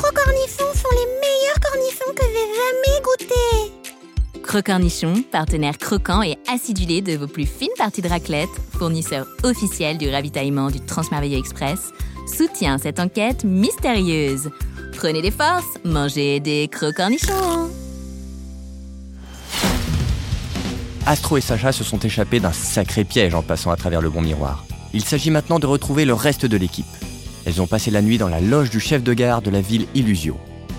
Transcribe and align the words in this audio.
Les 0.00 0.08
crocornifons 0.08 0.78
sont 0.78 0.88
les 0.92 1.06
meilleurs 1.20 1.60
cornifons 1.60 2.14
que 2.16 2.22
j'ai 2.22 2.46
jamais 2.56 3.02
goûtés 3.04 4.42
Crocornichon, 4.42 5.22
partenaire 5.30 5.76
croquant 5.76 6.22
et 6.22 6.38
acidulé 6.50 7.02
de 7.02 7.18
vos 7.18 7.26
plus 7.26 7.44
fines 7.44 7.68
parties 7.76 8.00
de 8.00 8.08
raclette, 8.08 8.48
fournisseur 8.72 9.26
officiel 9.42 9.98
du 9.98 10.08
ravitaillement 10.08 10.70
du 10.70 10.80
Transmerveilleux 10.80 11.38
Express, 11.38 11.90
soutient 12.26 12.78
cette 12.78 12.98
enquête 12.98 13.44
mystérieuse. 13.44 14.50
Prenez 14.96 15.20
des 15.20 15.30
forces, 15.30 15.76
mangez 15.84 16.40
des 16.40 16.68
crocornichons. 16.68 17.68
Astro 21.04 21.36
et 21.36 21.42
Sacha 21.42 21.72
se 21.72 21.84
sont 21.84 21.98
échappés 21.98 22.40
d'un 22.40 22.52
sacré 22.52 23.04
piège 23.04 23.34
en 23.34 23.42
passant 23.42 23.70
à 23.70 23.76
travers 23.76 24.00
le 24.00 24.08
bon 24.08 24.22
miroir. 24.22 24.64
Il 24.94 25.04
s'agit 25.04 25.30
maintenant 25.30 25.58
de 25.58 25.66
retrouver 25.66 26.06
le 26.06 26.14
reste 26.14 26.46
de 26.46 26.56
l'équipe. 26.56 26.86
Elles 27.46 27.62
ont 27.62 27.66
passé 27.66 27.90
la 27.90 28.02
nuit 28.02 28.18
dans 28.18 28.28
la 28.28 28.40
loge 28.40 28.70
du 28.70 28.80
chef 28.80 29.02
de 29.02 29.14
gare 29.14 29.42
de 29.42 29.50
la 29.50 29.60
ville 29.60 29.86
Illusio. 29.94 30.36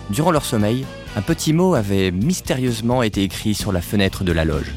Durant 0.10 0.32
leur 0.32 0.46
sommeil, 0.46 0.86
un 1.16 1.22
petit 1.22 1.54
mot 1.54 1.74
avait 1.74 2.12
mystérieusement 2.12 3.04
été 3.04 3.24
écrit 3.24 3.54
sur 3.54 3.72
la 3.72 3.82
fenêtre 3.82 4.24
de 4.24 4.32
la 4.32 4.46
loge. 4.46 4.72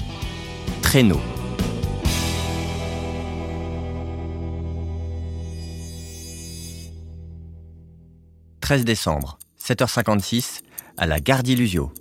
Traîneau. 0.83 1.21
«13 8.61 8.85
décembre, 8.87 9.39
7h56, 9.63 10.63
à 10.97 11.07
la 11.07 11.21
gare 11.21 11.43
d'Illusio. 11.43 11.93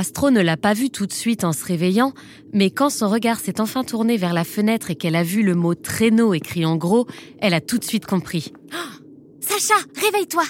Astro 0.00 0.30
ne 0.30 0.40
l'a 0.40 0.56
pas 0.56 0.72
vu 0.72 0.88
tout 0.88 1.04
de 1.04 1.12
suite 1.12 1.44
en 1.44 1.52
se 1.52 1.62
réveillant, 1.62 2.14
mais 2.54 2.70
quand 2.70 2.88
son 2.88 3.10
regard 3.10 3.38
s'est 3.38 3.60
enfin 3.60 3.84
tourné 3.84 4.16
vers 4.16 4.32
la 4.32 4.44
fenêtre 4.44 4.90
et 4.90 4.96
qu'elle 4.96 5.14
a 5.14 5.22
vu 5.22 5.42
le 5.42 5.54
mot 5.54 5.74
traîneau 5.74 6.32
écrit 6.32 6.64
en 6.64 6.76
gros, 6.76 7.06
elle 7.38 7.52
a 7.52 7.60
tout 7.60 7.76
de 7.76 7.84
suite 7.84 8.06
compris. 8.06 8.54
Oh, 8.72 9.04
Sacha, 9.42 9.74
réveille-toi 10.02 10.44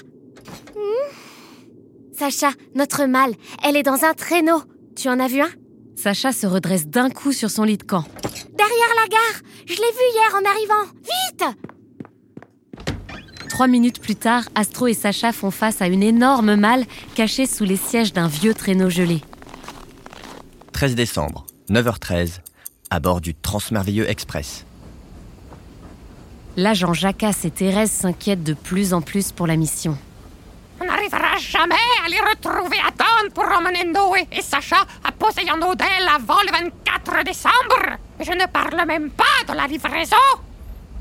Sacha, 2.16 2.52
notre 2.76 3.06
mâle, 3.06 3.34
elle 3.64 3.76
est 3.76 3.82
dans 3.82 4.04
un 4.04 4.14
traîneau. 4.14 4.62
Tu 4.94 5.08
en 5.08 5.18
as 5.18 5.26
vu 5.26 5.40
un? 5.40 5.50
Sacha 5.96 6.30
se 6.30 6.46
redresse 6.46 6.86
d'un 6.86 7.10
coup 7.10 7.32
sur 7.32 7.50
son 7.50 7.64
lit 7.64 7.76
de 7.76 7.82
camp. 7.82 8.04
Derrière 8.56 8.94
la 9.02 9.08
gare 9.08 9.42
Je 9.66 9.74
l'ai 9.74 9.78
vu 9.78 10.04
hier 10.14 10.32
en 10.32 10.48
arrivant 10.48 10.92
Vite 11.02 11.58
Trois 13.48 13.66
minutes 13.66 14.00
plus 14.00 14.14
tard, 14.14 14.44
Astro 14.54 14.86
et 14.86 14.94
Sacha 14.94 15.32
font 15.32 15.50
face 15.50 15.82
à 15.82 15.88
une 15.88 16.04
énorme 16.04 16.54
malle 16.54 16.84
cachée 17.16 17.46
sous 17.46 17.64
les 17.64 17.76
sièges 17.76 18.12
d'un 18.12 18.28
vieux 18.28 18.54
traîneau 18.54 18.88
gelé. 18.88 19.22
13 20.80 20.94
décembre, 20.94 21.44
9h13, 21.68 22.38
à 22.88 23.00
bord 23.00 23.20
du 23.20 23.34
Transmerveilleux 23.34 24.08
Express. 24.08 24.64
L'agent 26.56 26.94
Jacasse 26.94 27.44
et 27.44 27.50
Thérèse 27.50 27.90
s'inquiètent 27.90 28.42
de 28.42 28.54
plus 28.54 28.94
en 28.94 29.02
plus 29.02 29.30
pour 29.30 29.46
la 29.46 29.56
mission. 29.56 29.98
On 30.80 30.86
n'arrivera 30.86 31.36
jamais 31.36 31.74
à 32.02 32.08
les 32.08 32.20
retrouver 32.20 32.78
à 32.78 32.92
temps 32.92 33.28
pour 33.34 33.44
emmener 33.44 33.92
Noé 33.92 34.26
et 34.32 34.40
Sacha 34.40 34.78
à 35.04 35.12
Poséidon 35.12 35.70
Odell 35.70 36.08
avant 36.14 36.40
le 36.46 36.50
24 36.50 37.24
décembre. 37.26 37.98
Je 38.18 38.32
ne 38.32 38.46
parle 38.46 38.82
même 38.86 39.10
pas 39.10 39.52
de 39.52 39.54
la 39.54 39.66
livraison. 39.66 40.16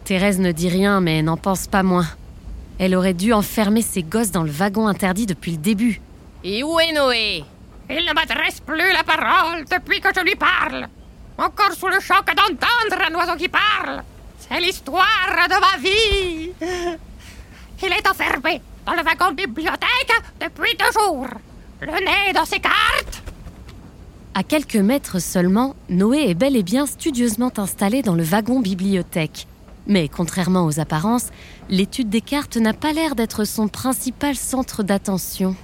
Thérèse 0.04 0.40
ne 0.40 0.52
dit 0.52 0.68
rien, 0.68 1.00
mais 1.00 1.22
n'en 1.22 1.38
pense 1.38 1.68
pas 1.68 1.84
moins. 1.84 2.08
Elle 2.80 2.96
aurait 2.96 3.14
dû 3.14 3.32
enfermer 3.32 3.82
ses 3.82 4.04
gosses 4.04 4.32
dans 4.32 4.44
le 4.44 4.52
wagon 4.52 4.88
interdit 4.88 5.26
depuis 5.26 5.52
le 5.54 5.58
début. 5.60 6.02
Et 6.44 6.64
où 6.64 6.78
est 6.82 6.92
Noé? 6.92 7.46
Il 7.90 8.06
ne 8.06 8.14
m'adresse 8.14 8.60
plus 8.60 8.94
la 8.94 9.04
parole 9.04 9.66
depuis 9.66 10.00
que 10.00 10.10
je 10.16 10.22
lui 10.22 10.36
parle. 10.36 10.88
Encore 11.38 11.72
sous 11.74 11.88
le 11.88 12.00
choc 12.00 12.26
d'entendre 12.28 13.04
un 13.10 13.16
oiseau 13.16 13.36
qui 13.36 13.50
parle. 13.50 14.04
C'est 14.38 14.60
l'histoire 14.60 15.48
de 15.48 15.60
ma 15.60 15.78
vie. 15.82 16.52
Il 17.82 17.92
est 17.92 18.08
enfermé 18.08 18.62
dans 18.86 18.94
le 18.94 19.04
wagon 19.04 19.32
bibliothèque 19.32 20.14
depuis 20.40 20.76
deux 20.78 21.00
jours. 21.00 21.28
Le 21.82 21.94
nez 21.94 22.34
dans 22.34 22.46
ses 22.46 22.60
cartes. 22.60 23.24
À 24.36 24.44
quelques 24.44 24.76
mètres 24.76 25.20
seulement, 25.20 25.76
Noé 25.90 26.30
est 26.30 26.34
bel 26.36 26.56
et 26.56 26.64
bien 26.64 26.86
studieusement 26.86 27.52
installé 27.58 28.04
dans 28.04 28.16
le 28.16 28.24
wagon 28.24 28.60
bibliothèque. 28.60 29.48
Mais 29.88 30.08
contrairement 30.08 30.66
aux 30.66 30.80
apparences, 30.80 31.30
l'étude 31.70 32.10
des 32.10 32.22
cartes 32.22 32.58
n'a 32.58 32.74
pas 32.74 32.94
l'air 32.94 33.16
d'être 33.16 33.46
son 33.46 33.68
principal 33.68 34.36
centre 34.36 34.84
d'attention. 34.84 35.56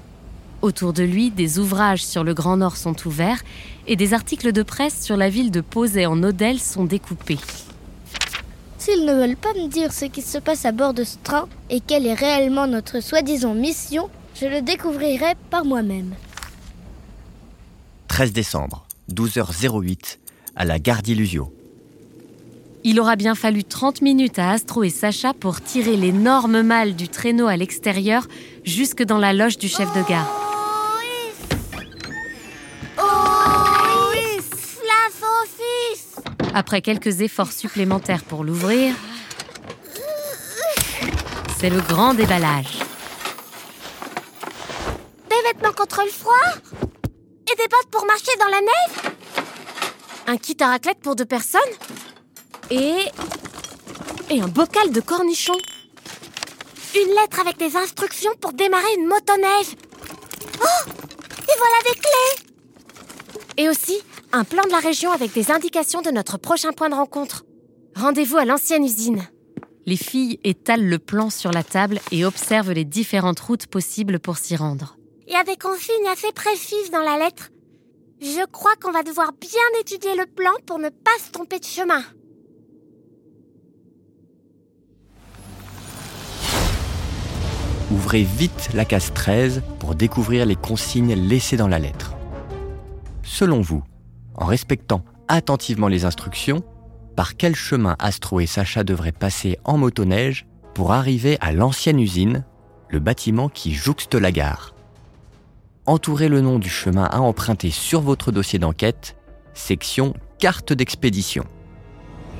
Autour 0.65 0.93
de 0.93 1.03
lui, 1.03 1.29
des 1.29 1.59
ouvrages 1.59 2.03
sur 2.03 2.23
le 2.23 2.33
Grand 2.33 2.57
Nord 2.57 2.75
sont 2.75 2.95
ouverts 3.05 3.43
et 3.85 3.95
des 3.95 4.15
articles 4.15 4.51
de 4.51 4.63
presse 4.63 4.99
sur 4.99 5.15
la 5.15 5.29
ville 5.29 5.51
de 5.51 5.61
Posey 5.61 6.07
en 6.07 6.23
Odelle 6.23 6.59
sont 6.59 6.85
découpés. 6.85 7.37
S'ils 8.79 9.05
ne 9.05 9.13
veulent 9.13 9.37
pas 9.37 9.53
me 9.53 9.67
dire 9.67 9.93
ce 9.93 10.05
qui 10.05 10.23
se 10.23 10.39
passe 10.39 10.65
à 10.65 10.71
bord 10.71 10.95
de 10.95 11.03
ce 11.03 11.17
train 11.21 11.47
et 11.69 11.81
quelle 11.81 12.07
est 12.07 12.15
réellement 12.15 12.65
notre 12.65 12.99
soi-disant 12.99 13.53
mission, 13.53 14.09
je 14.41 14.47
le 14.47 14.63
découvrirai 14.63 15.35
par 15.51 15.65
moi-même. 15.65 16.15
13 18.07 18.33
décembre, 18.33 18.87
12h08, 19.13 20.17
à 20.55 20.65
la 20.65 20.79
gare 20.79 21.03
d'Illusio. 21.03 21.53
Il 22.83 22.99
aura 22.99 23.15
bien 23.15 23.35
fallu 23.35 23.63
30 23.63 24.01
minutes 24.01 24.39
à 24.39 24.49
Astro 24.49 24.83
et 24.83 24.89
Sacha 24.89 25.35
pour 25.35 25.61
tirer 25.61 25.95
l'énorme 25.95 26.63
malle 26.63 26.95
du 26.95 27.07
traîneau 27.07 27.45
à 27.45 27.55
l'extérieur 27.55 28.27
jusque 28.63 29.03
dans 29.03 29.19
la 29.19 29.31
loge 29.31 29.59
du 29.59 29.67
chef 29.67 29.93
de 29.95 30.01
gare. 30.09 30.44
Après 36.57 36.81
quelques 36.81 37.19
efforts 37.19 37.51
supplémentaires 37.51 38.23
pour 38.23 38.45
l'ouvrir, 38.45 38.95
c'est 41.59 41.69
le 41.69 41.81
grand 41.81 42.13
déballage. 42.13 42.79
Des 45.29 45.41
vêtements 45.45 45.73
contre 45.73 46.03
le 46.05 46.09
froid 46.09 46.33
Et 47.51 47.55
des 47.57 47.67
bottes 47.67 47.91
pour 47.91 48.05
marcher 48.05 48.31
dans 48.39 48.45
la 48.45 48.61
neige. 48.61 49.13
Un 50.27 50.37
kit 50.37 50.55
à 50.61 50.67
raclette 50.67 50.99
pour 50.99 51.17
deux 51.17 51.25
personnes 51.25 51.61
Et... 52.71 52.99
Et 54.29 54.41
un 54.41 54.47
bocal 54.47 54.93
de 54.93 55.01
cornichons. 55.01 55.59
Une 56.95 57.15
lettre 57.15 57.41
avec 57.41 57.57
des 57.57 57.75
instructions 57.75 58.31
pour 58.39 58.53
démarrer 58.53 58.95
une 58.97 59.07
motoneige. 59.07 59.75
Oh 60.61 60.89
Et 61.41 61.57
voilà 61.57 61.77
des 61.83 61.99
clés. 61.99 62.47
Et 63.57 63.67
aussi 63.67 64.01
un 64.35 64.43
plan 64.43 64.63
de 64.65 64.71
la 64.71 64.79
région 64.79 65.11
avec 65.11 65.31
des 65.33 65.49
indications 65.49 66.01
de 66.01 66.11
notre 66.11 66.37
prochain 66.37 66.73
point 66.73 66.89
de 66.89 66.95
rencontre. 66.95 67.45
Rendez-vous 67.95 68.35
à 68.35 68.43
l'ancienne 68.43 68.83
usine. 68.83 69.25
Les 69.85 69.95
filles 69.95 70.39
étalent 70.43 70.89
le 70.89 70.99
plan 70.99 71.29
sur 71.29 71.51
la 71.51 71.63
table 71.63 71.99
et 72.11 72.25
observent 72.25 72.73
les 72.73 72.83
différentes 72.83 73.39
routes 73.39 73.67
possibles 73.67 74.19
pour 74.19 74.37
s'y 74.37 74.57
rendre. 74.57 74.97
Il 75.25 75.33
y 75.33 75.37
a 75.37 75.45
des 75.45 75.55
consignes 75.55 76.07
assez 76.11 76.33
précises 76.33 76.91
dans 76.91 76.99
la 77.01 77.17
lettre. 77.17 77.49
Je 78.19 78.45
crois 78.47 78.75
qu'on 78.75 78.91
va 78.91 79.03
devoir 79.03 79.31
bien 79.39 79.79
étudier 79.79 80.15
le 80.17 80.25
plan 80.25 80.51
pour 80.65 80.79
ne 80.79 80.89
pas 80.89 81.17
se 81.25 81.31
tromper 81.31 81.59
de 81.59 81.65
chemin. 81.65 82.03
Ouvrez 87.89 88.23
vite 88.23 88.69
la 88.73 88.83
case 88.83 89.13
13 89.13 89.61
pour 89.79 89.95
découvrir 89.95 90.45
les 90.45 90.57
consignes 90.57 91.13
laissées 91.13 91.57
dans 91.57 91.69
la 91.69 91.79
lettre. 91.79 92.15
Selon 93.23 93.61
vous, 93.61 93.83
en 94.37 94.45
respectant 94.45 95.03
attentivement 95.27 95.87
les 95.87 96.05
instructions, 96.05 96.63
par 97.15 97.37
quel 97.37 97.55
chemin 97.55 97.95
Astro 97.99 98.39
et 98.39 98.45
Sacha 98.45 98.83
devraient 98.83 99.11
passer 99.11 99.57
en 99.63 99.77
motoneige 99.77 100.45
pour 100.73 100.91
arriver 100.91 101.37
à 101.39 101.53
l'ancienne 101.53 101.99
usine, 101.99 102.43
le 102.89 102.99
bâtiment 102.99 103.49
qui 103.49 103.73
jouxte 103.73 104.15
la 104.15 104.31
gare. 104.31 104.73
Entourez 105.85 106.29
le 106.29 106.41
nom 106.41 106.59
du 106.59 106.69
chemin 106.69 107.05
à 107.05 107.19
emprunter 107.19 107.69
sur 107.69 108.01
votre 108.01 108.31
dossier 108.31 108.59
d'enquête, 108.59 109.15
section 109.53 110.13
carte 110.39 110.73
d'expédition. 110.73 111.45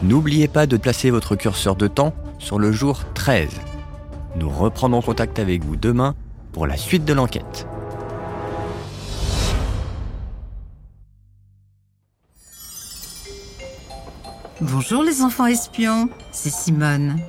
N'oubliez 0.01 0.48
pas 0.48 0.68
de 0.68 0.77
placer 0.77 1.09
votre 1.09 1.36
curseur 1.36 1.75
de 1.75 1.88
temps 1.88 2.13
sur 2.39 2.59
le 2.59 2.71
jour 2.71 3.01
13. 3.13 3.50
Nous 4.36 4.50
reprendrons 4.50 5.01
contact 5.01 5.39
avec 5.39 5.63
vous 5.63 5.77
demain 5.77 6.15
pour 6.51 6.68
la 6.68 6.75
suite 6.75 7.06
de 7.06 7.13
l'enquête. 7.13 7.68
Bonjour 14.62 15.04
les 15.04 15.22
enfants 15.22 15.48
espions, 15.48 16.07
c'est 16.31 16.50
Simone. 16.50 17.19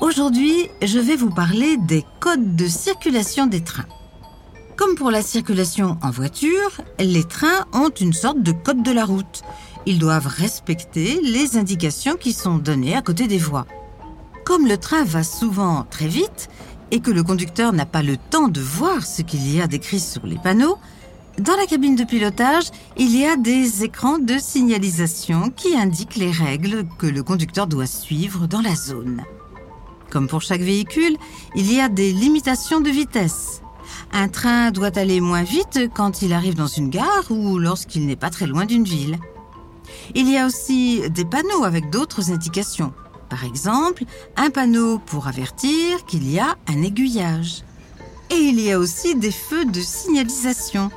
Aujourd'hui, 0.00 0.70
je 0.80 0.98
vais 0.98 1.16
vous 1.16 1.28
parler 1.28 1.76
des 1.76 2.02
codes 2.18 2.56
de 2.56 2.66
circulation 2.66 3.46
des 3.46 3.62
trains. 3.62 3.84
Comme 4.76 4.94
pour 4.94 5.10
la 5.10 5.20
circulation 5.20 5.98
en 6.02 6.10
voiture, 6.10 6.80
les 6.98 7.24
trains 7.24 7.66
ont 7.74 7.90
une 7.90 8.14
sorte 8.14 8.42
de 8.42 8.52
code 8.52 8.82
de 8.82 8.90
la 8.90 9.04
route. 9.04 9.42
Ils 9.84 9.98
doivent 9.98 10.26
respecter 10.26 11.20
les 11.22 11.58
indications 11.58 12.16
qui 12.16 12.32
sont 12.32 12.56
données 12.56 12.96
à 12.96 13.02
côté 13.02 13.26
des 13.26 13.36
voies. 13.36 13.66
Comme 14.46 14.66
le 14.66 14.78
train 14.78 15.04
va 15.04 15.24
souvent 15.24 15.86
très 15.90 16.08
vite 16.08 16.48
et 16.90 17.00
que 17.00 17.10
le 17.10 17.22
conducteur 17.22 17.74
n'a 17.74 17.86
pas 17.86 18.02
le 18.02 18.16
temps 18.16 18.48
de 18.48 18.62
voir 18.62 19.04
ce 19.04 19.20
qu'il 19.20 19.46
y 19.54 19.60
a 19.60 19.66
décrit 19.66 20.00
sur 20.00 20.24
les 20.24 20.38
panneaux, 20.38 20.78
dans 21.38 21.56
la 21.56 21.66
cabine 21.66 21.96
de 21.96 22.04
pilotage, 22.04 22.66
il 22.96 23.16
y 23.16 23.24
a 23.24 23.36
des 23.36 23.84
écrans 23.84 24.18
de 24.18 24.36
signalisation 24.38 25.50
qui 25.50 25.74
indiquent 25.74 26.16
les 26.16 26.30
règles 26.30 26.86
que 26.98 27.06
le 27.06 27.22
conducteur 27.22 27.66
doit 27.66 27.86
suivre 27.86 28.46
dans 28.46 28.60
la 28.60 28.74
zone. 28.74 29.22
Comme 30.10 30.28
pour 30.28 30.42
chaque 30.42 30.60
véhicule, 30.60 31.16
il 31.56 31.72
y 31.72 31.80
a 31.80 31.88
des 31.88 32.12
limitations 32.12 32.82
de 32.82 32.90
vitesse. 32.90 33.62
Un 34.12 34.28
train 34.28 34.70
doit 34.70 34.98
aller 34.98 35.22
moins 35.22 35.42
vite 35.42 35.80
quand 35.94 36.20
il 36.20 36.34
arrive 36.34 36.54
dans 36.54 36.66
une 36.66 36.90
gare 36.90 37.30
ou 37.30 37.58
lorsqu'il 37.58 38.06
n'est 38.06 38.16
pas 38.16 38.28
très 38.28 38.46
loin 38.46 38.66
d'une 38.66 38.84
ville. 38.84 39.18
Il 40.14 40.30
y 40.30 40.36
a 40.36 40.46
aussi 40.46 41.08
des 41.08 41.24
panneaux 41.24 41.64
avec 41.64 41.88
d'autres 41.88 42.30
indications. 42.30 42.92
Par 43.30 43.44
exemple, 43.44 44.04
un 44.36 44.50
panneau 44.50 44.98
pour 44.98 45.28
avertir 45.28 46.04
qu'il 46.04 46.30
y 46.30 46.38
a 46.38 46.56
un 46.68 46.82
aiguillage. 46.82 47.62
Et 48.30 48.36
il 48.36 48.60
y 48.60 48.70
a 48.70 48.78
aussi 48.78 49.14
des 49.14 49.32
feux 49.32 49.64
de 49.64 49.80
signalisation. 49.80 50.90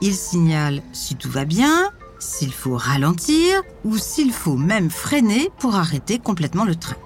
Ils 0.00 0.14
signalent 0.14 0.82
si 0.92 1.16
tout 1.16 1.30
va 1.30 1.44
bien, 1.44 1.90
s'il 2.18 2.52
faut 2.52 2.76
ralentir 2.76 3.62
ou 3.84 3.96
s'il 3.96 4.32
faut 4.32 4.56
même 4.56 4.90
freiner 4.90 5.50
pour 5.58 5.76
arrêter 5.76 6.18
complètement 6.18 6.64
le 6.64 6.74
train. 6.74 6.96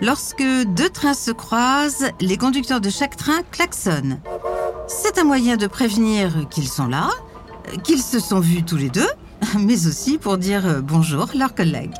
Lorsque 0.00 0.42
deux 0.42 0.90
trains 0.90 1.14
se 1.14 1.30
croisent, 1.30 2.10
les 2.20 2.36
conducteurs 2.36 2.80
de 2.80 2.90
chaque 2.90 3.16
train 3.16 3.42
klaxonnent. 3.50 4.20
C'est 4.88 5.18
un 5.18 5.24
moyen 5.24 5.56
de 5.56 5.66
prévenir 5.66 6.48
qu'ils 6.50 6.68
sont 6.68 6.88
là, 6.88 7.08
qu'ils 7.84 8.02
se 8.02 8.18
sont 8.18 8.40
vus 8.40 8.64
tous 8.64 8.76
les 8.76 8.90
deux, 8.90 9.08
mais 9.58 9.86
aussi 9.86 10.18
pour 10.18 10.38
dire 10.38 10.82
bonjour 10.82 11.28
leurs 11.34 11.54
collègues. 11.54 11.94